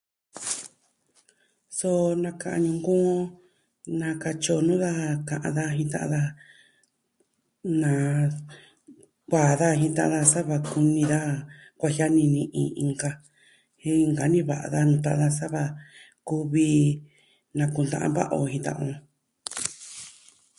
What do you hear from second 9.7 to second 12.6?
ji ta'an daa sava kumi daa kuajiani ni